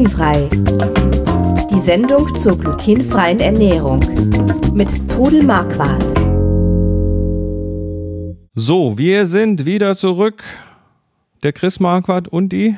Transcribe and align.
Glutenfrei. 0.00 0.48
Die 1.70 1.78
Sendung 1.78 2.34
zur 2.34 2.56
glutenfreien 2.56 3.38
Ernährung 3.38 4.00
mit 4.72 5.10
Trudel 5.10 5.44
Marquardt. 5.44 6.02
So, 8.54 8.96
wir 8.96 9.26
sind 9.26 9.66
wieder 9.66 9.94
zurück. 9.94 10.42
Der 11.42 11.52
Chris 11.52 11.80
Marquardt 11.80 12.28
und 12.28 12.50
die 12.50 12.76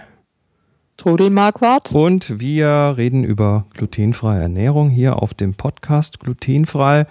Trudel 0.97 1.31
Marquardt. 1.31 1.93
Und 1.93 2.41
wir 2.41 2.95
reden 2.97 3.23
über 3.23 3.67
glutenfreie 3.75 4.43
Ernährung 4.43 4.91
hier 4.91 5.23
auf 5.23 5.33
dem 5.33 5.55
Podcast 5.55 6.19
Glutenfrei. 6.19 7.07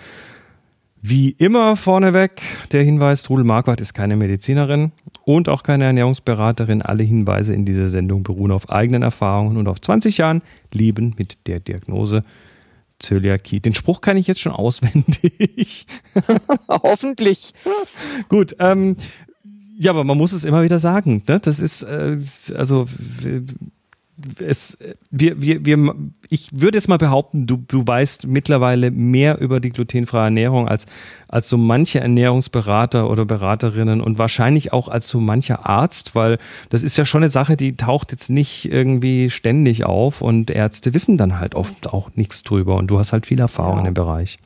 Wie 1.02 1.30
immer 1.30 1.78
vorneweg 1.78 2.42
der 2.74 2.84
Hinweis, 2.84 3.24
Trudel 3.24 3.46
Marquardt 3.46 3.80
ist 3.80 3.94
keine 3.94 4.18
Medizinerin 4.18 4.92
und 5.24 5.50
auch 5.50 5.64
keine 5.64 5.86
Ernährungsberaterin. 5.86 6.82
Alle 6.82 7.04
Hinweise 7.04 7.54
in 7.54 7.66
dieser 7.66 7.88
Sendung 7.88 8.24
beruhen 8.24 8.52
auf 8.52 8.70
eigenen 8.70 9.04
Erfahrungen 9.04 9.58
und 9.58 9.68
auf 9.68 9.82
20 9.82 10.18
Jahren 10.18 10.42
Leben 10.74 11.16
mit 11.18 11.48
der 11.48 11.60
Diagnose 11.60 12.24
Zöliakie. 13.00 13.60
Den 13.60 13.74
Spruch 13.74 14.02
kann 14.02 14.18
ich 14.18 14.28
jetzt 14.28 14.40
schon 14.40 14.52
auswendig. 14.52 15.88
Hoffentlich. 16.68 17.54
Gut, 18.30 18.56
ähm, 18.60 18.96
ja, 19.78 19.92
aber 19.92 20.04
man 20.04 20.18
muss 20.18 20.32
es 20.32 20.46
immer 20.46 20.64
wieder 20.64 20.80
sagen. 20.80 21.24
Ne? 21.28 21.40
Das 21.40 21.60
ist, 21.60 21.84
äh, 21.84 22.18
also 22.56 22.86
es, 24.40 24.78
wir, 25.10 25.42
wir, 25.42 25.66
wir, 25.66 25.96
ich 26.30 26.50
würde 26.52 26.78
jetzt 26.78 26.88
mal 26.88 26.98
behaupten, 26.98 27.48
du, 27.48 27.58
du 27.58 27.86
weißt 27.86 28.28
mittlerweile 28.28 28.92
mehr 28.92 29.40
über 29.40 29.60
die 29.60 29.72
glutenfreie 29.72 30.26
Ernährung 30.26 30.68
als, 30.68 30.86
als 31.28 31.50
so 31.50 31.58
manche 31.58 32.00
Ernährungsberater 32.00 33.10
oder 33.10 33.26
Beraterinnen 33.26 34.02
und 34.02 34.20
wahrscheinlich 34.20 34.74
auch 34.74 34.88
als 34.88 35.08
so 35.08 35.20
mancher 35.20 35.68
Arzt, 35.68 36.16
weil 36.16 36.38
das 36.70 36.84
ist 36.84 36.98
ja 36.98 37.06
schon 37.06 37.24
eine 37.24 37.30
Sache, 37.30 37.58
die 37.58 37.76
taucht 37.76 38.12
jetzt 38.12 38.30
nicht 38.30 38.72
irgendwie 38.72 39.30
ständig 39.30 39.86
auf 39.86 40.22
und 40.22 40.50
Ärzte 40.50 40.94
wissen 40.94 41.18
dann 41.18 41.40
halt 41.40 41.56
oft 41.56 41.88
auch 41.88 42.12
nichts 42.16 42.44
drüber 42.44 42.76
und 42.76 42.88
du 42.88 43.00
hast 43.00 43.14
halt 43.14 43.26
viel 43.26 43.40
Erfahrung 43.40 43.74
ja. 43.74 43.80
in 43.80 43.86
dem 43.86 43.94
Bereich. 43.94 44.38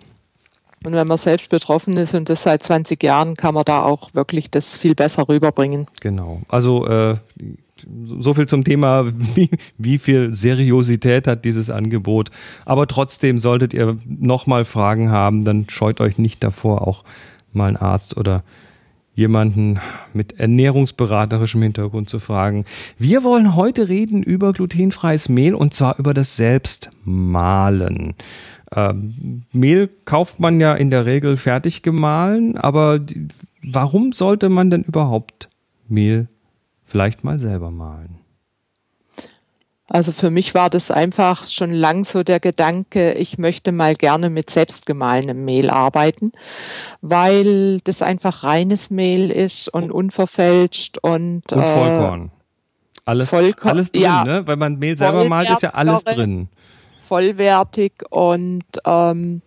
Und 0.85 0.93
wenn 0.93 1.07
man 1.07 1.17
selbst 1.17 1.49
betroffen 1.49 1.97
ist 1.97 2.13
und 2.13 2.29
das 2.29 2.43
seit 2.43 2.63
20 2.63 3.01
Jahren, 3.03 3.35
kann 3.35 3.53
man 3.53 3.65
da 3.65 3.81
auch 3.83 4.13
wirklich 4.13 4.51
das 4.51 4.77
viel 4.77 4.95
besser 4.95 5.27
rüberbringen. 5.27 5.87
Genau. 6.01 6.41
Also 6.47 6.87
äh, 6.87 7.15
so 8.05 8.33
viel 8.33 8.47
zum 8.47 8.63
Thema, 8.63 9.05
wie, 9.35 9.49
wie 9.77 9.97
viel 9.97 10.33
Seriosität 10.33 11.27
hat 11.27 11.45
dieses 11.45 11.69
Angebot. 11.69 12.31
Aber 12.65 12.87
trotzdem 12.87 13.39
solltet 13.39 13.73
ihr 13.73 13.97
nochmal 14.05 14.65
Fragen 14.65 15.11
haben, 15.11 15.45
dann 15.45 15.67
scheut 15.69 16.01
euch 16.01 16.17
nicht 16.17 16.43
davor, 16.43 16.87
auch 16.87 17.03
mal 17.51 17.67
einen 17.67 17.77
Arzt 17.77 18.17
oder 18.17 18.43
jemanden 19.15 19.79
mit 20.13 20.39
ernährungsberaterischem 20.39 21.61
Hintergrund 21.61 22.09
zu 22.09 22.19
fragen. 22.19 22.65
Wir 22.99 23.23
wollen 23.23 23.55
heute 23.55 23.87
reden 23.87 24.21
über 24.21 24.51
glutenfreies 24.51 25.29
Mehl 25.29 25.55
und 25.55 25.73
zwar 25.73 25.97
über 25.99 26.13
das 26.13 26.35
Selbstmahlen. 26.35 28.15
Ähm, 28.73 29.43
Mehl 29.51 29.89
kauft 30.05 30.39
man 30.39 30.59
ja 30.59 30.73
in 30.73 30.89
der 30.89 31.05
Regel 31.05 31.37
fertig 31.37 31.81
gemahlen, 31.81 32.57
aber 32.57 32.99
warum 33.61 34.13
sollte 34.13 34.49
man 34.49 34.69
denn 34.69 34.83
überhaupt 34.83 35.49
Mehl 35.87 36.27
vielleicht 36.85 37.23
mal 37.23 37.39
selber 37.39 37.71
malen? 37.71 38.19
Also 39.87 40.11
für 40.11 40.31
mich 40.31 40.55
war 40.55 40.71
das 40.71 40.89
einfach 40.89 41.47
schon 41.47 41.71
lang 41.71 42.05
so 42.05 42.23
der 42.23 42.39
Gedanke, 42.39 43.13
ich 43.13 43.37
möchte 43.37 43.71
mal 43.71 43.95
gerne 43.95 44.31
mit 44.31 44.49
selbstgemahlenem 44.49 45.45
Mehl 45.45 45.69
arbeiten, 45.69 46.31
weil 47.01 47.81
das 47.81 48.01
einfach 48.01 48.43
reines 48.43 48.89
Mehl 48.89 49.29
ist 49.29 49.67
und 49.67 49.91
unverfälscht 49.91 50.97
und, 50.97 51.53
und 51.53 51.63
Vollkorn. 51.63 52.25
Äh, 52.25 52.29
alles, 53.05 53.29
Vollkorn, 53.29 53.69
alles 53.69 53.91
drin, 53.91 54.01
ja, 54.01 54.23
ne? 54.23 54.47
Weil 54.47 54.55
man 54.55 54.79
Mehl 54.79 54.97
selber 54.97 55.25
malt, 55.25 55.51
ist 55.51 55.61
ja 55.61 55.75
alles 55.75 56.03
drin. 56.03 56.49
Vollwertig 57.07 57.93
und 58.09 58.63
ähm, 58.85 59.41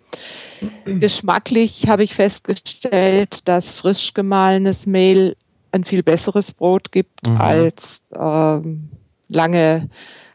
geschmacklich 0.84 1.88
habe 1.88 2.04
ich 2.04 2.14
festgestellt, 2.14 3.48
dass 3.48 3.70
frisch 3.70 4.14
gemahlenes 4.14 4.86
Mehl 4.86 5.36
ein 5.72 5.84
viel 5.84 6.02
besseres 6.02 6.52
Brot 6.52 6.92
gibt 6.92 7.26
mhm. 7.26 7.36
als 7.36 8.12
ähm, 8.18 8.90
lange 9.28 9.88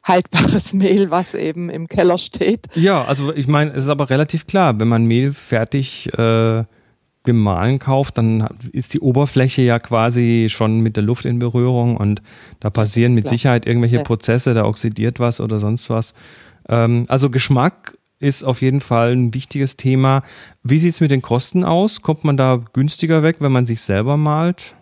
haltbares 0.04 0.74
Mehl, 0.74 1.10
was 1.10 1.34
eben 1.34 1.70
im 1.70 1.88
Keller 1.88 2.18
steht. 2.18 2.68
Ja, 2.76 3.06
also 3.06 3.34
ich 3.34 3.48
meine, 3.48 3.72
es 3.72 3.86
ist 3.86 3.90
aber 3.90 4.10
relativ 4.10 4.46
klar, 4.48 4.80
wenn 4.80 4.88
man 4.88 5.06
Mehl 5.06 5.34
fertig 5.34 6.14
äh, 6.18 6.64
gemahlen 7.24 7.80
kauft, 7.80 8.18
dann 8.18 8.48
ist 8.74 8.94
die 8.94 9.00
Oberfläche 9.00 9.62
ja 9.62 9.80
quasi 9.80 10.48
schon 10.50 10.82
mit 10.82 10.98
der 10.98 11.04
Luft 11.04 11.26
in 11.26 11.40
Berührung 11.40 11.96
und 11.96 12.22
da 12.60 12.70
passieren 12.70 13.14
mit 13.14 13.30
Sicherheit 13.30 13.66
irgendwelche 13.66 13.98
ja. 13.98 14.04
Prozesse, 14.04 14.54
da 14.54 14.66
oxidiert 14.66 15.20
was 15.20 15.40
oder 15.40 15.60
sonst 15.60 15.90
was. 15.90 16.14
Ähm, 16.70 17.06
also 17.08 17.30
Geschmack 17.30 17.98
ist 18.20 18.44
auf 18.44 18.62
jeden 18.62 18.82
Fall 18.82 19.12
ein 19.12 19.34
wichtiges 19.34 19.76
Thema. 19.76 20.24
Wie 20.64 20.80
sieht 20.80 20.94
es 20.94 21.02
mit 21.02 21.12
den 21.12 21.22
Kosten 21.22 21.64
aus? 21.64 22.02
Kommt 22.02 22.24
man 22.24 22.38
da 22.38 22.60
günstiger 22.72 23.22
weg, 23.22 23.38
wenn 23.40 23.52
man 23.52 23.66
sich 23.66 23.82
selber 23.82 24.18
malt? 24.18 24.76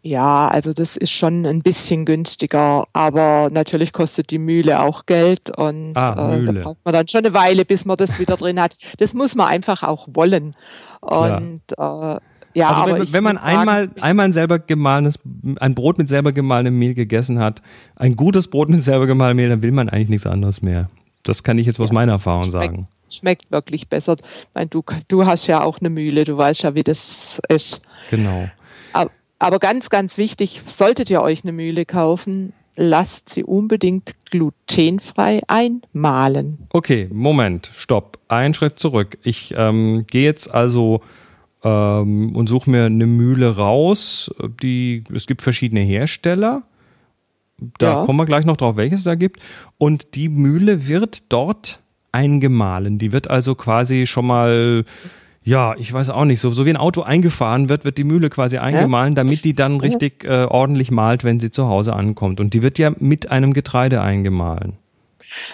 Ja, 0.00 0.48
also 0.48 0.72
das 0.72 0.96
ist 0.96 1.10
schon 1.10 1.44
ein 1.44 1.60
bisschen 1.60 2.06
günstiger, 2.06 2.86
aber 2.92 3.50
natürlich 3.52 3.92
kostet 3.92 4.30
die 4.30 4.38
Mühle 4.38 4.80
auch 4.80 5.06
Geld 5.06 5.50
und 5.54 5.94
ah, 5.96 6.34
äh, 6.34 6.44
da 6.44 6.52
braucht 6.52 6.78
man 6.84 6.94
dann 6.94 7.08
schon 7.08 7.26
eine 7.26 7.34
Weile, 7.34 7.64
bis 7.64 7.84
man 7.84 7.96
das 7.96 8.18
wieder 8.18 8.36
drin 8.36 8.60
hat. 8.60 8.74
Das 8.98 9.12
muss 9.12 9.34
man 9.34 9.48
einfach 9.48 9.82
auch 9.82 10.08
wollen. 10.14 10.54
Und 11.00 11.62
äh, 11.76 12.16
ja, 12.54 12.70
also 12.70 12.94
wenn, 12.94 13.12
wenn 13.12 13.24
man 13.24 13.38
einmal, 13.38 13.84
sagen, 13.84 14.00
einmal 14.00 14.26
ein 14.26 14.32
selber 14.32 14.60
gemahlenes, 14.60 15.18
ein 15.60 15.74
Brot 15.74 15.98
mit 15.98 16.08
selber 16.08 16.32
gemahlenem 16.32 16.78
Mehl 16.78 16.94
gegessen 16.94 17.38
hat, 17.40 17.60
ein 17.96 18.16
gutes 18.16 18.48
Brot 18.48 18.68
mit 18.68 18.82
selber 18.82 19.06
gemahlenem 19.06 19.36
Mehl, 19.36 19.48
dann 19.48 19.62
will 19.62 19.72
man 19.72 19.88
eigentlich 19.88 20.08
nichts 20.08 20.26
anderes 20.26 20.62
mehr. 20.62 20.88
Das 21.28 21.42
kann 21.42 21.58
ich 21.58 21.66
jetzt 21.66 21.80
aus 21.80 21.90
ja, 21.90 21.94
meiner 21.94 22.12
Erfahrung 22.12 22.50
schmeckt, 22.50 22.52
sagen. 22.52 22.88
Schmeckt 23.10 23.50
wirklich 23.50 23.88
besser. 23.88 24.16
Ich 24.18 24.48
meine, 24.54 24.68
du, 24.68 24.82
du 25.08 25.26
hast 25.26 25.46
ja 25.46 25.62
auch 25.62 25.78
eine 25.80 25.90
Mühle, 25.90 26.24
du 26.24 26.36
weißt 26.36 26.62
ja, 26.62 26.74
wie 26.74 26.82
das 26.82 27.40
ist. 27.48 27.82
Genau. 28.10 28.48
Aber 29.38 29.58
ganz, 29.60 29.88
ganz 29.88 30.18
wichtig, 30.18 30.62
solltet 30.68 31.10
ihr 31.10 31.22
euch 31.22 31.44
eine 31.44 31.52
Mühle 31.52 31.84
kaufen, 31.86 32.52
lasst 32.74 33.28
sie 33.28 33.44
unbedingt 33.44 34.14
glutenfrei 34.30 35.42
einmahlen. 35.46 36.66
Okay, 36.70 37.08
Moment, 37.12 37.70
stopp. 37.72 38.18
Einen 38.28 38.54
Schritt 38.54 38.78
zurück. 38.78 39.18
Ich 39.22 39.54
ähm, 39.56 40.06
gehe 40.08 40.24
jetzt 40.24 40.52
also 40.52 41.02
ähm, 41.62 42.34
und 42.34 42.48
suche 42.48 42.70
mir 42.70 42.86
eine 42.86 43.06
Mühle 43.06 43.56
raus. 43.56 44.30
Die, 44.62 45.04
es 45.14 45.26
gibt 45.26 45.42
verschiedene 45.42 45.80
Hersteller. 45.80 46.62
Da 47.78 47.86
ja. 47.86 48.04
kommen 48.04 48.18
wir 48.18 48.26
gleich 48.26 48.44
noch 48.44 48.56
drauf, 48.56 48.76
welches 48.76 49.00
es 49.00 49.04
da 49.04 49.14
gibt. 49.14 49.40
Und 49.78 50.14
die 50.14 50.28
Mühle 50.28 50.86
wird 50.86 51.32
dort 51.32 51.80
eingemahlen. 52.12 52.98
Die 52.98 53.12
wird 53.12 53.28
also 53.28 53.54
quasi 53.54 54.06
schon 54.06 54.26
mal 54.26 54.84
ja, 55.48 55.74
ich 55.78 55.90
weiß 55.90 56.10
auch 56.10 56.26
nicht. 56.26 56.40
So, 56.40 56.50
so 56.50 56.66
wie 56.66 56.70
ein 56.70 56.76
Auto 56.76 57.00
eingefahren 57.00 57.70
wird, 57.70 57.86
wird 57.86 57.96
die 57.96 58.04
Mühle 58.04 58.28
quasi 58.28 58.58
eingemahlen, 58.58 59.14
damit 59.14 59.46
die 59.46 59.54
dann 59.54 59.80
richtig 59.80 60.24
äh, 60.24 60.44
ordentlich 60.44 60.90
malt, 60.90 61.24
wenn 61.24 61.40
sie 61.40 61.50
zu 61.50 61.68
Hause 61.68 61.94
ankommt. 61.94 62.38
Und 62.38 62.52
die 62.52 62.62
wird 62.62 62.78
ja 62.78 62.92
mit 62.98 63.30
einem 63.30 63.54
Getreide 63.54 64.02
eingemahlen. 64.02 64.74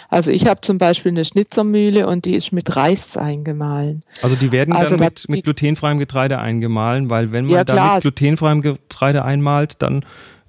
Also 0.09 0.33
ich 0.33 0.47
habe 0.47 0.61
zum 0.63 0.79
Beispiel 0.79 1.13
eine 1.13 1.25
Schnitzermühle 1.25 2.09
und 2.09 2.25
die 2.25 2.35
ist 2.35 2.53
mit 2.53 2.75
Reis 2.75 3.17
eingemahlen. 3.17 4.03
Also 4.21 4.35
die 4.35 4.51
werden 4.51 4.75
also 4.75 4.97
dann 4.97 5.01
mit, 5.01 5.29
mit 5.29 5.45
glutenfreiem 5.45 5.99
Getreide 5.99 6.39
eingemahlen, 6.39 7.11
weil 7.11 7.33
wenn 7.33 7.45
man 7.45 7.55
ja, 7.55 7.65
da 7.65 7.95
mit 7.95 8.03
glutenfreiem 8.03 8.63
Getreide 8.63 9.25
einmalt, 9.25 9.81
dann 9.83 10.05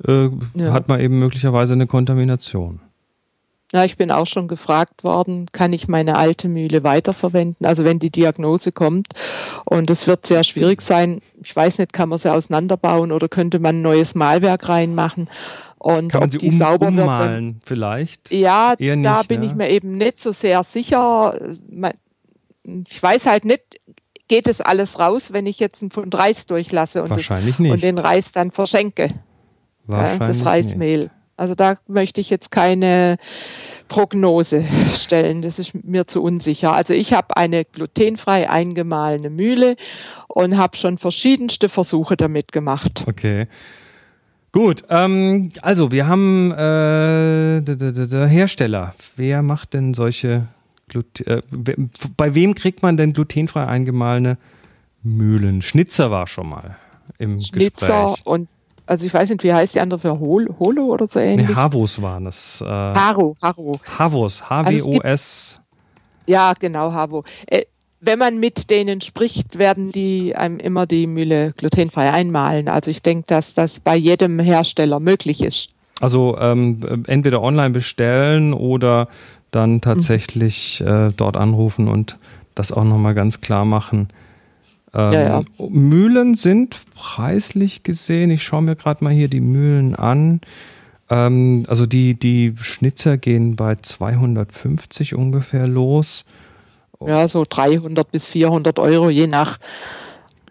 äh, 0.07 0.29
ja. 0.55 0.73
hat 0.73 0.87
man 0.87 0.99
eben 0.99 1.19
möglicherweise 1.19 1.73
eine 1.73 1.87
Kontamination. 1.87 2.81
Ja, 3.71 3.83
ich 3.83 3.97
bin 3.97 4.11
auch 4.11 4.27
schon 4.27 4.47
gefragt 4.47 5.03
worden, 5.03 5.47
kann 5.51 5.73
ich 5.73 5.87
meine 5.87 6.17
alte 6.17 6.47
Mühle 6.47 6.83
weiterverwenden? 6.83 7.65
Also 7.65 7.83
wenn 7.83 7.99
die 7.99 8.11
Diagnose 8.11 8.71
kommt 8.71 9.07
und 9.65 9.89
es 9.89 10.07
wird 10.07 10.27
sehr 10.27 10.43
schwierig 10.43 10.81
sein, 10.81 11.19
ich 11.41 11.55
weiß 11.55 11.79
nicht, 11.79 11.91
kann 11.91 12.09
man 12.09 12.19
sie 12.19 12.31
auseinanderbauen 12.31 13.11
oder 13.11 13.27
könnte 13.27 13.59
man 13.59 13.77
ein 13.77 13.81
neues 13.81 14.15
Malwerk 14.15 14.69
reinmachen? 14.69 15.29
Und 15.77 16.11
kann 16.11 16.21
man 16.21 16.31
sie 16.31 16.37
die 16.37 16.49
um, 16.49 16.57
sauber 16.57 16.87
ummalen 16.87 17.55
wird, 17.55 17.63
vielleicht? 17.65 18.31
Ja, 18.31 18.75
Eher 18.77 18.97
da 18.97 19.23
bin 19.23 19.43
ja. 19.43 19.49
ich 19.49 19.55
mir 19.55 19.69
eben 19.69 19.97
nicht 19.97 20.21
so 20.21 20.31
sehr 20.31 20.63
sicher. 20.63 21.37
Ich 22.87 23.03
weiß 23.03 23.25
halt 23.25 23.45
nicht, 23.45 23.81
geht 24.27 24.47
es 24.47 24.61
alles 24.61 24.99
raus, 24.99 25.33
wenn 25.33 25.45
ich 25.45 25.59
jetzt 25.59 25.81
einen 25.81 25.91
Pfund 25.91 26.15
Reis 26.15 26.45
durchlasse 26.45 27.03
und, 27.03 27.09
Wahrscheinlich 27.09 27.55
das, 27.55 27.59
nicht. 27.59 27.71
und 27.71 27.83
den 27.83 27.97
Reis 27.97 28.31
dann 28.31 28.51
verschenke? 28.51 29.09
Wahrscheinlich 29.87 30.37
das 30.37 30.45
Reismehl. 30.45 30.99
Nicht. 30.99 31.11
Also 31.37 31.55
da 31.55 31.77
möchte 31.87 32.21
ich 32.21 32.29
jetzt 32.29 32.49
keine 32.51 33.17
Prognose 33.87 34.65
stellen. 34.93 35.41
Das 35.41 35.59
ist 35.59 35.73
mir 35.73 36.07
zu 36.07 36.23
unsicher. 36.23 36.73
Also 36.73 36.93
ich 36.93 37.13
habe 37.13 37.35
eine 37.37 37.65
glutenfrei 37.65 38.49
eingemahlene 38.49 39.29
Mühle 39.29 39.75
und 40.27 40.57
habe 40.57 40.77
schon 40.77 40.97
verschiedenste 40.97 41.69
Versuche 41.69 42.17
damit 42.17 42.51
gemacht. 42.51 43.03
Okay. 43.07 43.47
Gut, 44.51 44.85
ähm, 44.89 45.49
also 45.61 45.91
wir 45.91 46.07
haben 46.07 46.51
äh, 46.51 48.27
Hersteller. 48.27 48.95
Wer 49.17 49.41
macht 49.41 49.73
denn 49.73 49.93
solche 49.93 50.47
Gluten? 50.87 51.27
Äh, 51.27 51.41
bei 52.15 52.35
wem 52.35 52.55
kriegt 52.55 52.81
man 52.81 52.95
denn 52.95 53.11
glutenfrei 53.11 53.67
eingemahlene 53.67 54.37
Mühlen? 55.03 55.61
Schnitzer 55.61 56.09
war 56.09 56.27
schon 56.27 56.47
mal 56.47 56.77
im 57.17 57.41
Schnitzer 57.41 58.11
Gespräch. 58.11 58.25
und 58.25 58.47
also 58.85 59.05
ich 59.05 59.13
weiß 59.13 59.29
nicht, 59.29 59.43
wie 59.43 59.53
heißt 59.53 59.75
die 59.75 59.81
andere 59.81 59.99
für 59.99 60.19
Hol, 60.19 60.47
Holo 60.59 60.85
oder 60.85 61.07
so 61.07 61.19
ähnlich? 61.19 61.49
Nee, 61.49 61.55
Havos 61.55 62.01
waren 62.01 62.27
es. 62.27 62.61
Äh, 62.61 62.65
Haro, 62.65 63.35
Haro. 63.41 63.79
Havos, 63.97 64.49
H-W-O-S. 64.49 65.59
Also 65.59 65.65
ja, 66.27 66.53
genau, 66.53 66.91
Havo. 66.91 67.23
Äh, 67.47 67.63
wenn 68.01 68.19
man 68.19 68.39
mit 68.39 68.69
denen 68.69 69.01
spricht, 69.01 69.57
werden 69.57 69.91
die 69.91 70.35
einem 70.35 70.59
immer 70.59 70.85
die 70.85 71.07
Mühle 71.07 71.53
glutenfrei 71.57 72.11
einmalen. 72.11 72.67
Also 72.67 72.91
ich 72.91 73.01
denke, 73.01 73.25
dass 73.27 73.53
das 73.53 73.79
bei 73.79 73.95
jedem 73.95 74.39
Hersteller 74.39 74.99
möglich 74.99 75.41
ist. 75.41 75.69
Also 76.01 76.37
ähm, 76.39 77.03
entweder 77.07 77.41
online 77.41 77.71
bestellen 77.71 78.53
oder 78.53 79.07
dann 79.51 79.81
tatsächlich 79.81 80.83
mhm. 80.85 80.87
äh, 80.87 81.11
dort 81.15 81.37
anrufen 81.37 81.87
und 81.87 82.17
das 82.53 82.71
auch 82.71 82.83
nochmal 82.83 83.13
ganz 83.13 83.41
klar 83.41 83.65
machen. 83.65 84.09
Ähm, 84.95 85.13
ja, 85.13 85.23
ja. 85.23 85.41
Mühlen 85.69 86.35
sind 86.35 86.77
preislich 86.95 87.83
gesehen, 87.83 88.31
ich 88.31 88.43
schaue 88.43 88.61
mir 88.61 88.75
gerade 88.77 89.03
mal 89.03 89.13
hier 89.13 89.27
die 89.27 89.41
Mühlen 89.41 89.93
an. 89.93 90.39
Ähm, 91.09 91.65
also 91.67 91.85
die, 91.85 92.17
die 92.17 92.55
Schnitzer 92.59 93.17
gehen 93.17 93.57
bei 93.57 93.75
250 93.75 95.13
ungefähr 95.13 95.67
los. 95.67 96.23
Ja, 97.05 97.27
so 97.27 97.45
300 97.47 98.09
bis 98.09 98.27
400 98.27 98.79
Euro, 98.79 99.09
je 99.09 99.27
nach 99.27 99.59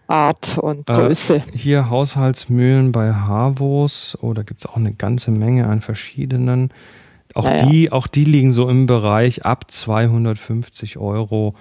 Art 0.07 0.59
und 0.59 0.87
äh, 0.89 0.93
Größe. 0.93 1.37
Äh, 1.37 1.57
hier 1.57 1.89
Haushaltsmühlen 1.89 2.91
bei 2.91 3.13
Havos, 3.13 4.15
oh, 4.21 4.33
da 4.33 4.43
gibt 4.43 4.59
es 4.61 4.67
auch 4.67 4.77
eine 4.77 4.93
ganze 4.93 5.31
Menge 5.31 5.67
an 5.67 5.81
verschiedenen. 5.81 6.71
Auch, 7.33 7.45
naja. 7.45 7.65
die, 7.65 7.91
auch 7.91 8.05
die 8.05 8.25
liegen 8.25 8.53
so 8.53 8.69
im 8.69 8.85
Bereich 8.85 9.43
ab 9.43 9.69
250 9.69 10.97
Euro. 10.97 11.55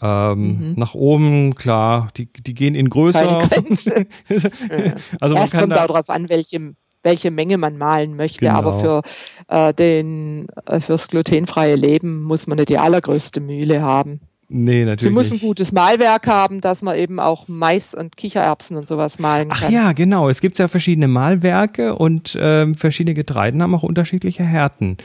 Ähm, 0.00 0.70
mhm. 0.70 0.74
Nach 0.76 0.94
oben, 0.94 1.54
klar, 1.54 2.08
die, 2.16 2.26
die 2.26 2.54
gehen 2.54 2.74
in 2.74 2.90
größer. 2.90 3.40
also 5.20 5.34
man 5.34 5.50
kann 5.50 5.60
kommt 5.60 5.72
da 5.72 5.86
darauf 5.86 6.08
an, 6.10 6.28
welche, 6.28 6.74
welche 7.02 7.30
Menge 7.30 7.58
man 7.58 7.78
malen 7.78 8.16
möchte. 8.16 8.46
Genau. 8.46 8.54
Aber 8.54 8.80
für 8.80 9.02
äh, 9.48 9.74
den 9.74 10.46
äh, 10.66 10.80
fürs 10.80 11.08
glutenfreie 11.08 11.74
Leben 11.74 12.22
muss 12.22 12.46
man 12.46 12.56
nicht 12.56 12.68
die 12.68 12.78
allergrößte 12.78 13.40
Mühle 13.40 13.82
haben. 13.82 14.20
Nee, 14.50 14.86
natürlich. 14.86 15.10
Sie 15.10 15.14
muss 15.14 15.30
ein 15.30 15.46
gutes 15.46 15.72
Malwerk 15.72 16.26
haben, 16.26 16.62
dass 16.62 16.80
man 16.80 16.96
eben 16.96 17.20
auch 17.20 17.48
Mais 17.48 17.92
und 17.92 18.16
Kichererbsen 18.16 18.78
und 18.78 18.88
sowas 18.88 19.18
malen 19.18 19.50
kann. 19.50 19.64
Ach 19.66 19.70
ja, 19.70 19.92
genau. 19.92 20.30
Es 20.30 20.40
gibt 20.40 20.58
ja 20.58 20.68
verschiedene 20.68 21.06
Malwerke 21.06 21.94
und 21.94 22.36
ähm, 22.40 22.74
verschiedene 22.74 23.12
Getreiden 23.12 23.62
haben 23.62 23.74
auch 23.74 23.82
unterschiedliche 23.82 24.44
Härten. 24.44 24.96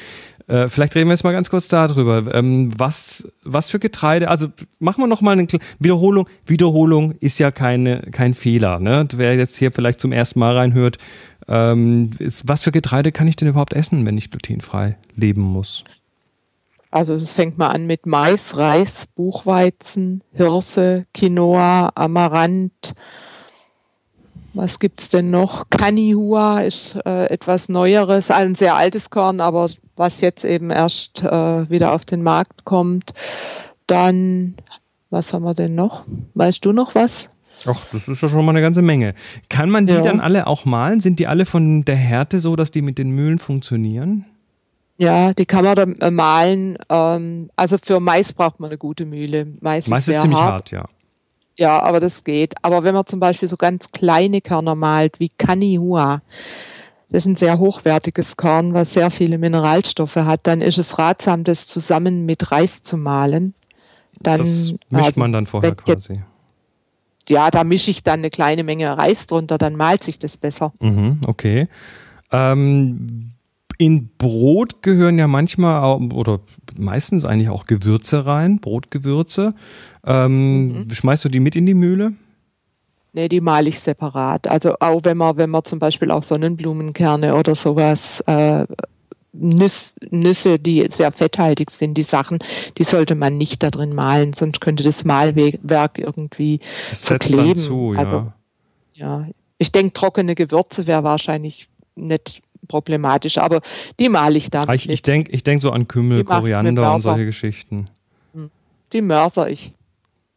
Äh, 0.48 0.68
vielleicht 0.68 0.96
reden 0.96 1.08
wir 1.08 1.14
jetzt 1.14 1.24
mal 1.24 1.32
ganz 1.32 1.50
kurz 1.50 1.68
darüber. 1.68 2.34
Ähm, 2.34 2.72
was, 2.78 3.28
was 3.44 3.70
für 3.70 3.80
Getreide, 3.80 4.30
also 4.30 4.48
machen 4.80 5.02
wir 5.02 5.08
nochmal 5.08 5.38
eine 5.38 5.48
Wiederholung. 5.80 6.28
Wiederholung 6.46 7.14
ist 7.20 7.40
ja 7.40 7.52
keine, 7.52 8.02
kein 8.12 8.34
Fehler. 8.34 8.80
Ne? 8.80 9.08
Wer 9.16 9.36
jetzt 9.36 9.58
hier 9.58 9.72
vielleicht 9.72 10.00
zum 10.00 10.12
ersten 10.12 10.40
Mal 10.40 10.56
reinhört, 10.56 10.98
ähm, 11.48 12.12
ist, 12.20 12.48
was 12.48 12.64
für 12.64 12.72
Getreide 12.72 13.12
kann 13.12 13.28
ich 13.28 13.36
denn 13.36 13.48
überhaupt 13.48 13.74
essen, 13.74 14.06
wenn 14.06 14.18
ich 14.18 14.32
glutenfrei 14.32 14.98
leben 15.16 15.42
muss? 15.42 15.84
Also 16.92 17.16
es 17.16 17.34
fängt 17.34 17.58
mal 17.58 17.70
an 17.70 17.88
mit 17.88 18.06
Mais, 18.06 18.56
Reis, 18.56 19.06
Buchweizen, 19.16 20.22
Hirse, 20.32 21.06
Quinoa, 21.14 21.92
Amaranth. 21.96 22.94
Was 24.54 24.80
gibt's 24.80 25.10
denn 25.10 25.32
noch? 25.32 25.70
Kanihua 25.70 26.62
ist 26.62 26.96
äh, 27.06 27.26
etwas 27.26 27.70
Neueres, 27.70 28.30
ein 28.30 28.54
sehr 28.56 28.76
altes 28.76 29.10
Korn, 29.10 29.42
aber 29.42 29.70
was 29.96 30.22
jetzt 30.22 30.46
eben 30.46 30.70
erst 30.70 31.24
äh, 31.24 31.70
wieder 31.70 31.94
auf 31.94 32.06
den 32.06 32.22
Markt 32.22 32.64
kommt. 32.64 33.14
Dann, 33.88 34.56
was 35.10 35.34
haben 35.34 35.44
wir 35.44 35.56
denn 35.56 35.76
noch? 35.76 36.06
Weißt 36.36 36.64
du 36.66 36.72
noch 36.72 36.94
was? 36.94 37.30
Ach, 37.66 37.82
das 37.92 38.08
ist 38.08 38.22
ja 38.22 38.30
schon 38.30 38.46
mal 38.46 38.52
eine 38.52 38.62
ganze 38.62 38.82
Menge. 38.82 39.16
Kann 39.50 39.70
man 39.70 39.88
die 39.88 39.94
ja. 39.94 40.02
dann 40.02 40.20
alle 40.20 40.48
auch 40.48 40.66
malen? 40.66 41.00
Sind 41.00 41.20
die 41.20 41.28
alle 41.28 41.46
von 41.46 41.86
der 41.86 41.96
Härte 41.96 42.40
so, 42.40 42.56
dass 42.56 42.72
die 42.72 42.82
mit 42.82 42.98
den 42.98 43.12
Mühlen 43.12 43.40
funktionieren? 43.40 44.26
Ja, 44.98 45.34
die 45.34 45.46
kann 45.46 45.64
man 45.66 45.76
dann 45.76 45.96
äh, 46.00 46.12
malen. 46.12 46.78
Ähm, 46.90 47.50
also 47.56 47.78
für 47.82 48.00
Mais 48.00 48.34
braucht 48.34 48.60
man 48.60 48.70
eine 48.70 48.78
gute 48.78 49.06
Mühle. 49.06 49.48
Mais, 49.62 49.88
Mais 49.88 50.08
ist, 50.08 50.16
ist 50.16 50.22
ziemlich 50.22 50.40
hart. 50.40 50.52
hart, 50.52 50.72
ja. 50.72 50.86
Ja, 51.58 51.82
aber 51.82 52.00
das 52.00 52.24
geht. 52.24 52.56
Aber 52.62 52.84
wenn 52.84 52.96
man 52.96 53.06
zum 53.06 53.20
Beispiel 53.20 53.48
so 53.48 53.58
ganz 53.58 53.92
kleine 53.92 54.42
Körner 54.42 54.76
malt, 54.76 55.20
wie 55.20 55.30
Kanihua, 55.30 56.22
das 57.10 57.24
ist 57.24 57.28
ein 57.28 57.36
sehr 57.36 57.60
hochwertiges 57.60 58.38
Korn, 58.38 58.74
was 58.74 58.94
sehr 58.94 59.12
viele 59.12 59.38
Mineralstoffe 59.38 60.16
hat, 60.16 60.42
dann 60.48 60.62
ist 60.62 60.80
es 60.80 60.98
ratsam, 60.98 61.44
das 61.44 61.68
zusammen 61.68 62.26
mit 62.26 62.52
Reis 62.52 62.82
zu 62.82 62.98
malen. 62.98 63.54
Dann, 64.20 64.40
das 64.40 64.74
mischt 64.90 65.06
also, 65.06 65.20
man 65.20 65.32
dann 65.32 65.46
vorher 65.46 65.76
quasi. 65.76 66.24
ja, 67.30 67.52
da 67.52 67.64
mische 67.64 67.92
ich 67.92 68.02
dann 68.02 68.22
eine 68.22 68.32
kleine 68.32 68.64
Menge 68.64 68.98
Reis 68.98 69.28
drunter, 69.28 69.60
dann 69.60 69.76
malt 69.76 70.04
sich 70.04 70.18
das 70.18 70.38
besser. 70.38 70.74
Mhm, 70.80 71.22
okay. 71.28 71.68
Ähm, 72.32 73.34
in 73.84 74.10
Brot 74.18 74.82
gehören 74.82 75.20
ja 75.20 75.28
manchmal 75.28 76.02
oder 76.14 76.40
meistens 76.78 77.26
eigentlich 77.26 77.50
auch 77.50 77.66
Gewürze 77.66 78.26
rein, 78.26 78.60
Brotgewürze. 78.62 79.56
Ähm, 80.06 80.86
mhm. 80.86 80.90
Schmeißt 80.90 81.26
du 81.26 81.30
die 81.30 81.42
mit 81.42 81.58
in 81.58 81.66
die 81.66 81.74
Mühle? 81.74 82.14
Nee, 83.12 83.28
die 83.28 83.42
male 83.42 83.68
ich 83.68 83.82
separat. 83.82 84.48
Also 84.48 84.76
auch 84.80 85.02
wenn 85.04 85.18
man, 85.18 85.36
wenn 85.36 85.50
man 85.50 85.66
zum 85.66 85.80
Beispiel 85.80 86.12
auch 86.12 86.24
Sonnenblumenkerne 86.24 87.36
oder 87.36 87.56
sowas, 87.56 88.22
äh, 88.22 88.66
Nüsse, 89.34 89.96
Nüsse, 90.12 90.60
die 90.60 90.88
sehr 90.90 91.12
fetthaltig 91.12 91.70
sind, 91.70 91.96
die 91.96 92.04
Sachen, 92.04 92.40
die 92.78 92.86
sollte 92.86 93.16
man 93.16 93.38
nicht 93.38 93.64
da 93.64 93.70
drin 93.70 93.94
malen, 93.94 94.32
sonst 94.32 94.62
könnte 94.62 94.84
das 94.84 95.04
Malwerk 95.04 96.00
irgendwie 96.00 96.62
das 96.90 97.04
verkleben. 97.04 97.58
Zu, 97.58 97.96
ja. 97.96 98.00
Also, 98.00 98.34
ja, 98.94 99.28
ich 99.58 99.74
denke, 99.74 99.92
trockene 99.92 100.36
Gewürze 100.36 100.88
wäre 100.88 101.04
wahrscheinlich 101.04 101.68
nicht 101.96 102.42
problematisch, 102.68 103.38
aber 103.38 103.62
die 104.00 104.10
male 104.10 104.38
ich 104.38 104.50
da. 104.50 104.72
Ich, 104.74 104.90
ich 104.90 105.02
denke 105.02 105.32
ich 105.32 105.44
denk 105.44 105.62
so 105.62 105.72
an 105.72 105.88
Kümmel, 105.88 106.24
Koriander 106.24 106.94
und 106.94 107.02
solche 107.02 107.26
Geschichten. 107.26 107.90
Hm. 108.34 108.50
Die 108.92 109.02
mörser 109.02 109.50
ich. 109.50 109.74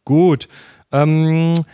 Gut. 0.05 0.47
Ähm, 0.91 1.65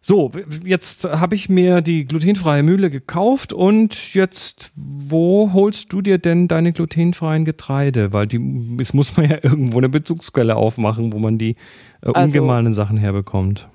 so, 0.00 0.30
jetzt 0.64 1.04
habe 1.04 1.34
ich 1.34 1.48
mir 1.48 1.82
die 1.82 2.04
glutenfreie 2.04 2.62
Mühle 2.62 2.88
gekauft 2.88 3.52
und 3.52 4.14
jetzt, 4.14 4.70
wo 4.74 5.52
holst 5.52 5.92
du 5.92 6.00
dir 6.00 6.18
denn 6.18 6.48
deine 6.48 6.72
glutenfreien 6.72 7.44
Getreide? 7.44 8.12
Weil 8.12 8.26
die, 8.26 8.40
es 8.80 8.94
muss 8.94 9.16
man 9.16 9.28
ja 9.28 9.38
irgendwo 9.42 9.78
eine 9.78 9.88
Bezugsquelle 9.88 10.56
aufmachen, 10.56 11.12
wo 11.12 11.18
man 11.18 11.36
die 11.36 11.56
äh, 12.02 12.06
also, 12.06 12.20
ungemahlenen 12.20 12.72
Sachen 12.72 12.96
herbekommt. 12.96 13.68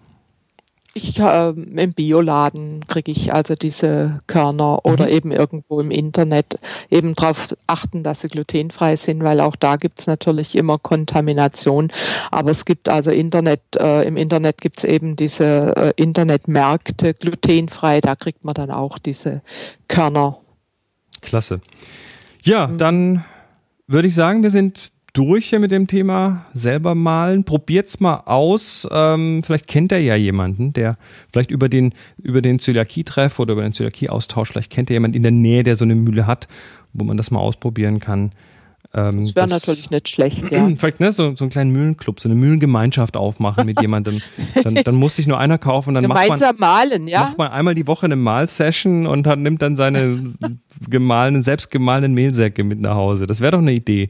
Ich 0.95 1.17
äh, 1.17 1.49
im 1.49 1.93
Bioladen 1.93 2.85
kriege 2.85 3.11
ich 3.11 3.33
also 3.33 3.55
diese 3.55 4.19
Körner 4.27 4.85
oder 4.85 5.05
mhm. 5.05 5.11
eben 5.11 5.31
irgendwo 5.31 5.79
im 5.79 5.89
Internet 5.89 6.59
eben 6.91 7.15
darauf 7.15 7.55
achten, 7.65 8.03
dass 8.03 8.21
sie 8.21 8.27
glutenfrei 8.27 8.95
sind, 8.95 9.23
weil 9.23 9.39
auch 9.39 9.55
da 9.55 9.77
gibt 9.77 10.01
es 10.01 10.07
natürlich 10.07 10.55
immer 10.55 10.77
Kontamination. 10.77 11.91
Aber 12.29 12.51
es 12.51 12.65
gibt 12.65 12.89
also 12.89 13.09
Internet, 13.09 13.61
äh, 13.75 14.07
im 14.07 14.17
Internet 14.17 14.61
gibt 14.61 14.79
es 14.79 14.83
eben 14.83 15.15
diese 15.15 15.75
äh, 15.75 15.93
Internetmärkte 15.95 17.15
glutenfrei, 17.15 17.99
da 17.99 18.15
kriegt 18.15 18.45
man 18.45 18.53
dann 18.53 18.69
auch 18.69 18.99
diese 18.99 19.41
Körner. 19.87 20.37
Klasse. 21.21 21.59
Ja, 22.43 22.67
mhm. 22.67 22.77
dann 22.77 23.25
würde 23.87 24.07
ich 24.07 24.15
sagen, 24.15 24.43
wir 24.43 24.51
sind 24.51 24.91
durch 25.13 25.49
hier 25.49 25.59
mit 25.59 25.71
dem 25.71 25.87
Thema 25.87 26.45
selber 26.53 26.95
malen. 26.95 27.43
Probiert's 27.43 27.99
mal 27.99 28.23
aus. 28.25 28.87
Ähm, 28.91 29.43
vielleicht 29.43 29.67
kennt 29.67 29.91
er 29.91 29.99
ja 29.99 30.15
jemanden, 30.15 30.73
der 30.73 30.97
vielleicht 31.31 31.51
über 31.51 31.69
den, 31.69 31.93
über 32.21 32.41
den 32.41 32.59
Zöliakie-Treff 32.59 33.39
oder 33.39 33.53
über 33.53 33.61
den 33.61 33.73
Zöliakie-Austausch, 33.73 34.49
vielleicht 34.49 34.71
kennt 34.71 34.89
er 34.89 34.95
jemanden 34.95 35.17
in 35.17 35.23
der 35.23 35.31
Nähe, 35.31 35.63
der 35.63 35.75
so 35.75 35.85
eine 35.85 35.95
Mühle 35.95 36.25
hat, 36.25 36.47
wo 36.93 37.05
man 37.05 37.17
das 37.17 37.29
mal 37.29 37.39
ausprobieren 37.39 37.99
kann. 37.99 38.31
Ähm, 38.95 39.25
das 39.25 39.35
wäre 39.35 39.49
natürlich 39.49 39.89
nicht 39.89 40.09
schlecht, 40.09 40.51
ja. 40.51 40.69
Vielleicht 40.77 40.99
ne, 40.99 41.11
so, 41.11 41.35
so 41.35 41.45
einen 41.45 41.51
kleinen 41.51 41.71
Mühlenclub, 41.71 42.19
so 42.19 42.29
eine 42.29 42.35
Mühlengemeinschaft 42.35 43.17
aufmachen 43.17 43.65
mit 43.65 43.81
jemandem. 43.81 44.21
Dann, 44.63 44.75
dann 44.75 44.95
muss 44.95 45.15
sich 45.15 45.25
nur 45.25 45.39
einer 45.39 45.57
kaufen 45.57 45.89
und 45.89 45.95
dann 45.95 46.03
Gemeinsam 46.03 46.39
macht 46.39 46.59
man, 46.59 46.59
malen, 46.59 47.07
ja? 47.07 47.21
macht 47.21 47.37
man 47.37 47.51
einmal 47.51 47.73
die 47.73 47.87
Woche 47.87 48.05
eine 48.05 48.15
Malsession 48.15 49.07
und 49.07 49.23
dann 49.25 49.41
nimmt 49.41 49.61
dann 49.63 49.75
seine 49.75 50.23
gemahlenen, 50.89 51.41
selbstgemahlenen 51.41 52.13
Mehlsäcke 52.13 52.63
mit 52.63 52.79
nach 52.81 52.95
Hause. 52.95 53.25
Das 53.25 53.41
wäre 53.41 53.53
doch 53.53 53.59
eine 53.59 53.73
Idee. 53.73 54.09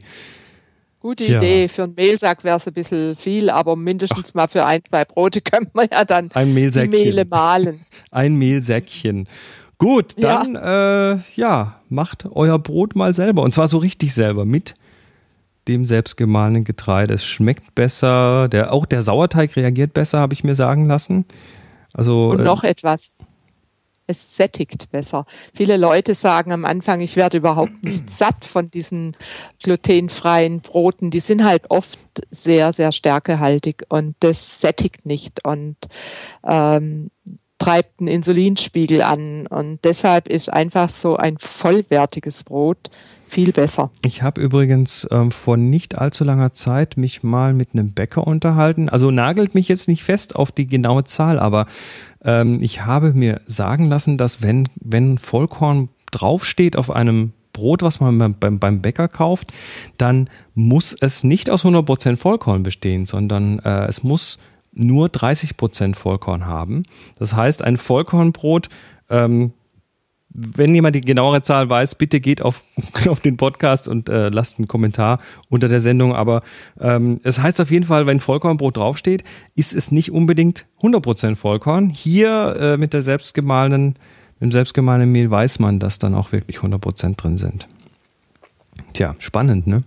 Gute 1.04 1.24
ja. 1.24 1.36
Idee. 1.36 1.68
Für 1.68 1.82
einen 1.82 1.94
Mehlsack 1.96 2.44
wäre 2.44 2.56
es 2.56 2.66
ein 2.66 2.72
bisschen 2.72 3.14
viel, 3.14 3.50
aber 3.50 3.76
mindestens 3.76 4.30
Ach. 4.30 4.34
mal 4.34 4.48
für 4.48 4.64
ein, 4.64 4.80
zwei 4.88 5.04
Brote 5.04 5.40
könnte 5.42 5.70
man 5.74 5.86
ja 5.92 6.02
dann 6.02 6.30
ein 6.32 6.54
die 6.54 6.88
Mehle 6.88 7.26
mahlen. 7.26 7.84
ein 8.10 8.36
Mehlsäckchen. 8.36 9.28
Gut, 9.76 10.14
dann 10.16 10.54
ja. 10.54 11.12
Äh, 11.12 11.18
ja, 11.34 11.78
macht 11.90 12.24
euer 12.32 12.58
Brot 12.58 12.96
mal 12.96 13.12
selber. 13.12 13.42
Und 13.42 13.52
zwar 13.52 13.68
so 13.68 13.76
richtig 13.76 14.14
selber 14.14 14.46
mit 14.46 14.76
dem 15.68 15.84
selbstgemahlenen 15.84 16.64
Getreide. 16.64 17.12
Es 17.12 17.26
schmeckt 17.26 17.74
besser. 17.74 18.48
Der, 18.48 18.72
auch 18.72 18.86
der 18.86 19.02
Sauerteig 19.02 19.54
reagiert 19.56 19.92
besser, 19.92 20.20
habe 20.20 20.32
ich 20.32 20.42
mir 20.42 20.54
sagen 20.54 20.86
lassen. 20.86 21.26
Also, 21.92 22.30
Und 22.30 22.44
noch 22.44 22.64
äh, 22.64 22.68
etwas 22.68 23.13
es 24.06 24.36
sättigt 24.36 24.90
besser. 24.90 25.26
Viele 25.54 25.76
Leute 25.76 26.14
sagen 26.14 26.52
am 26.52 26.64
Anfang, 26.64 27.00
ich 27.00 27.16
werde 27.16 27.38
überhaupt 27.38 27.84
nicht 27.84 28.10
satt 28.16 28.44
von 28.44 28.70
diesen 28.70 29.16
glutenfreien 29.62 30.60
Broten. 30.60 31.10
Die 31.10 31.20
sind 31.20 31.44
halt 31.44 31.70
oft 31.70 31.98
sehr, 32.30 32.72
sehr 32.72 32.92
stärkehaltig 32.92 33.84
und 33.88 34.16
das 34.20 34.60
sättigt 34.60 35.06
nicht. 35.06 35.44
Und 35.44 35.76
ähm, 36.46 37.10
treibt 37.58 38.00
einen 38.00 38.08
Insulinspiegel 38.08 39.02
an. 39.02 39.46
Und 39.46 39.80
deshalb 39.84 40.28
ist 40.28 40.52
einfach 40.52 40.90
so 40.90 41.16
ein 41.16 41.38
vollwertiges 41.38 42.44
Brot 42.44 42.90
viel 43.28 43.52
besser. 43.52 43.90
Ich 44.04 44.22
habe 44.22 44.40
übrigens 44.40 45.08
ähm, 45.10 45.30
vor 45.30 45.56
nicht 45.56 45.98
allzu 45.98 46.24
langer 46.24 46.52
Zeit 46.52 46.96
mich 46.96 47.22
mal 47.22 47.52
mit 47.52 47.70
einem 47.72 47.92
Bäcker 47.92 48.26
unterhalten. 48.26 48.88
Also 48.88 49.10
nagelt 49.10 49.54
mich 49.54 49.68
jetzt 49.68 49.88
nicht 49.88 50.04
fest 50.04 50.36
auf 50.36 50.52
die 50.52 50.68
genaue 50.68 51.04
Zahl, 51.04 51.38
aber 51.38 51.66
ähm, 52.22 52.62
ich 52.62 52.84
habe 52.84 53.12
mir 53.12 53.40
sagen 53.46 53.88
lassen, 53.88 54.18
dass 54.18 54.40
wenn, 54.40 54.68
wenn 54.80 55.18
Vollkorn 55.18 55.88
draufsteht 56.12 56.76
auf 56.76 56.90
einem 56.90 57.32
Brot, 57.52 57.82
was 57.82 58.00
man 58.00 58.36
beim, 58.38 58.58
beim 58.58 58.82
Bäcker 58.82 59.08
kauft, 59.08 59.52
dann 59.96 60.28
muss 60.54 60.94
es 60.98 61.24
nicht 61.24 61.50
aus 61.50 61.64
100% 61.64 62.16
Vollkorn 62.16 62.62
bestehen, 62.62 63.06
sondern 63.06 63.58
äh, 63.60 63.86
es 63.86 64.02
muss 64.02 64.38
nur 64.74 65.08
30% 65.08 65.94
Vollkorn 65.94 66.46
haben. 66.46 66.84
Das 67.18 67.34
heißt, 67.34 67.62
ein 67.62 67.76
Vollkornbrot 67.76 68.68
ähm, 69.08 69.52
wenn 70.34 70.74
jemand 70.74 70.96
die 70.96 71.00
genauere 71.00 71.42
Zahl 71.42 71.68
weiß, 71.68 71.94
bitte 71.94 72.20
geht 72.20 72.42
auf, 72.42 72.64
auf 73.08 73.20
den 73.20 73.36
Podcast 73.36 73.86
und 73.86 74.08
äh, 74.08 74.28
lasst 74.28 74.58
einen 74.58 74.68
Kommentar 74.68 75.20
unter 75.48 75.68
der 75.68 75.80
Sendung. 75.80 76.14
Aber 76.14 76.42
ähm, 76.80 77.20
es 77.22 77.40
heißt 77.40 77.60
auf 77.60 77.70
jeden 77.70 77.86
Fall, 77.86 78.06
wenn 78.06 78.20
Vollkornbrot 78.20 78.76
draufsteht, 78.76 79.22
ist 79.54 79.74
es 79.74 79.92
nicht 79.92 80.10
unbedingt 80.10 80.66
100% 80.82 81.36
Vollkorn. 81.36 81.88
Hier 81.88 82.56
äh, 82.58 82.76
mit 82.76 82.92
der 82.92 83.02
selbstgemahlenen, 83.02 83.94
mit 84.40 84.50
dem 84.50 84.52
selbstgemahlenen 84.52 85.10
Mehl 85.10 85.30
weiß 85.30 85.60
man, 85.60 85.78
dass 85.78 86.00
dann 86.00 86.14
auch 86.14 86.32
wirklich 86.32 86.58
100% 86.58 87.16
drin 87.16 87.38
sind. 87.38 87.68
Tja, 88.92 89.14
spannend, 89.18 89.68
ne? 89.68 89.84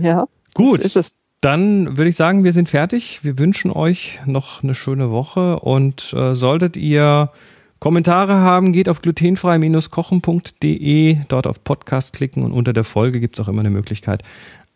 Ja. 0.00 0.26
Gut. 0.54 0.80
Ist 0.80 0.96
es. 0.96 1.22
Dann 1.40 1.96
würde 1.96 2.08
ich 2.08 2.16
sagen, 2.16 2.42
wir 2.44 2.52
sind 2.52 2.68
fertig. 2.68 3.20
Wir 3.22 3.38
wünschen 3.38 3.70
euch 3.70 4.18
noch 4.26 4.62
eine 4.62 4.74
schöne 4.74 5.10
Woche 5.10 5.60
und 5.60 6.12
äh, 6.12 6.34
solltet 6.34 6.76
ihr 6.76 7.30
Kommentare 7.78 8.34
haben, 8.36 8.72
geht 8.72 8.88
auf 8.88 9.02
glutenfrei-kochen.de, 9.02 11.18
dort 11.28 11.46
auf 11.46 11.62
Podcast 11.62 12.14
klicken 12.14 12.42
und 12.42 12.52
unter 12.52 12.72
der 12.72 12.84
Folge 12.84 13.20
gibt 13.20 13.38
es 13.38 13.44
auch 13.44 13.48
immer 13.48 13.60
eine 13.60 13.68
Möglichkeit, 13.68 14.22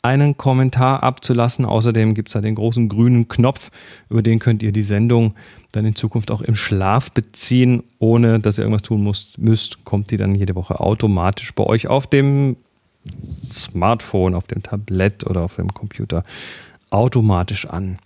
einen 0.02 0.36
Kommentar 0.36 1.02
abzulassen. 1.02 1.64
Außerdem 1.64 2.12
gibt 2.14 2.28
es 2.28 2.34
da 2.34 2.42
den 2.42 2.56
großen 2.56 2.90
grünen 2.90 3.28
Knopf, 3.28 3.70
über 4.10 4.20
den 4.22 4.38
könnt 4.38 4.62
ihr 4.62 4.72
die 4.72 4.82
Sendung 4.82 5.34
dann 5.72 5.86
in 5.86 5.94
Zukunft 5.94 6.30
auch 6.30 6.42
im 6.42 6.54
Schlaf 6.54 7.10
beziehen, 7.10 7.84
ohne 7.98 8.38
dass 8.38 8.58
ihr 8.58 8.64
irgendwas 8.64 8.82
tun 8.82 9.02
müsst, 9.02 9.38
müsst 9.38 9.82
kommt 9.84 10.10
die 10.10 10.18
dann 10.18 10.34
jede 10.34 10.54
Woche 10.54 10.78
automatisch 10.78 11.54
bei 11.54 11.64
euch 11.64 11.88
auf 11.88 12.06
dem 12.06 12.56
Smartphone, 13.52 14.34
auf 14.34 14.46
dem 14.46 14.62
Tablet 14.62 15.26
oder 15.26 15.42
auf 15.42 15.56
dem 15.56 15.72
Computer 15.72 16.22
automatisch 16.90 17.66
an. 17.66 17.98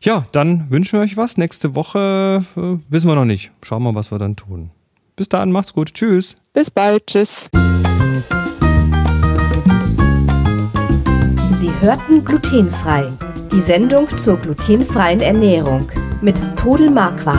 Ja, 0.00 0.26
dann 0.32 0.70
wünschen 0.70 0.98
wir 0.98 1.04
euch 1.04 1.16
was. 1.16 1.36
Nächste 1.36 1.74
Woche 1.74 2.44
äh, 2.56 2.76
wissen 2.88 3.08
wir 3.08 3.14
noch 3.14 3.24
nicht. 3.24 3.52
Schauen 3.62 3.82
wir, 3.84 3.94
was 3.94 4.10
wir 4.10 4.18
dann 4.18 4.36
tun. 4.36 4.70
Bis 5.16 5.28
dann, 5.28 5.52
macht's 5.52 5.72
gut. 5.72 5.94
Tschüss. 5.94 6.34
Bis 6.52 6.70
bald. 6.70 7.06
Tschüss. 7.06 7.48
Sie 11.54 11.70
hörten 11.80 12.24
glutenfrei. 12.24 13.06
Die 13.52 13.60
Sendung 13.60 14.08
zur 14.16 14.36
glutenfreien 14.38 15.20
Ernährung 15.20 15.86
mit 16.20 16.40
Todel 16.56 16.90
Marquardt. 16.90 17.38